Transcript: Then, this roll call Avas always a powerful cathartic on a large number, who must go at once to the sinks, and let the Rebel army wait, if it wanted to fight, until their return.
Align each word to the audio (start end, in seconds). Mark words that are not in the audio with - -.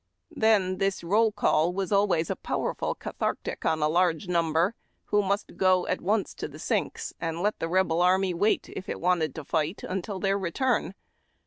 Then, 0.35 0.79
this 0.79 1.03
roll 1.03 1.31
call 1.31 1.71
Avas 1.75 1.91
always 1.91 2.31
a 2.31 2.35
powerful 2.35 2.95
cathartic 2.95 3.65
on 3.65 3.83
a 3.83 3.87
large 3.87 4.27
number, 4.27 4.73
who 5.05 5.21
must 5.21 5.57
go 5.57 5.85
at 5.85 6.01
once 6.01 6.33
to 6.33 6.47
the 6.47 6.57
sinks, 6.57 7.13
and 7.21 7.39
let 7.43 7.59
the 7.59 7.69
Rebel 7.69 8.01
army 8.01 8.33
wait, 8.33 8.67
if 8.69 8.89
it 8.89 8.99
wanted 8.99 9.35
to 9.35 9.43
fight, 9.45 9.83
until 9.83 10.19
their 10.19 10.39
return. 10.39 10.95